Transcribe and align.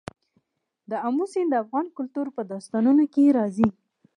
آمو 1.07 1.25
سیند 1.31 1.49
د 1.51 1.55
افغان 1.63 1.85
کلتور 1.97 2.27
په 2.35 2.41
داستانونو 2.51 3.03
کې 3.13 3.35
راځي. 3.37 3.67